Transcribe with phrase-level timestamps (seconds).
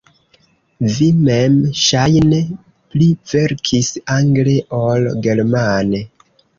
[0.93, 2.41] Vi mem ŝajne
[2.95, 6.07] pli verkis angle ol germane.